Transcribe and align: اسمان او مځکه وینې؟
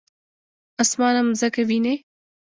اسمان 0.83 1.13
او 1.19 1.25
مځکه 1.29 1.61
وینې؟ 1.69 1.95